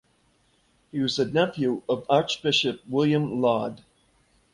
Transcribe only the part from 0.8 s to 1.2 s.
He was